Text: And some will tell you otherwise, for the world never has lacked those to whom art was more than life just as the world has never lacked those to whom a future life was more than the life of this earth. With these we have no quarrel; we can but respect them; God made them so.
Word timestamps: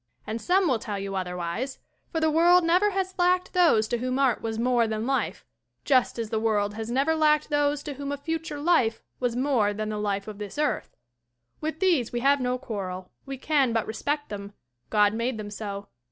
And 0.25 0.41
some 0.41 0.67
will 0.67 0.79
tell 0.79 0.97
you 0.97 1.13
otherwise, 1.13 1.77
for 2.11 2.19
the 2.19 2.31
world 2.31 2.63
never 2.63 2.89
has 2.89 3.13
lacked 3.19 3.53
those 3.53 3.87
to 3.89 3.99
whom 3.99 4.17
art 4.17 4.41
was 4.41 4.57
more 4.57 4.87
than 4.87 5.05
life 5.05 5.45
just 5.85 6.17
as 6.17 6.31
the 6.31 6.39
world 6.39 6.73
has 6.73 6.89
never 6.89 7.13
lacked 7.13 7.51
those 7.51 7.83
to 7.83 7.93
whom 7.93 8.11
a 8.11 8.17
future 8.17 8.59
life 8.59 9.03
was 9.19 9.35
more 9.35 9.75
than 9.75 9.89
the 9.89 9.99
life 9.99 10.27
of 10.27 10.39
this 10.39 10.57
earth. 10.57 10.95
With 11.59 11.81
these 11.81 12.11
we 12.11 12.21
have 12.21 12.41
no 12.41 12.57
quarrel; 12.57 13.11
we 13.27 13.37
can 13.37 13.73
but 13.73 13.85
respect 13.85 14.29
them; 14.29 14.53
God 14.89 15.13
made 15.13 15.37
them 15.37 15.51
so. 15.51 15.87